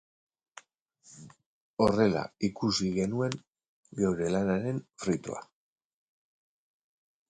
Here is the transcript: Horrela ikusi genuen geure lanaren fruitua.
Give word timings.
Horrela 1.85 2.25
ikusi 2.49 2.91
genuen 2.97 3.37
geure 4.03 4.33
lanaren 4.35 4.85
fruitua. 5.05 5.49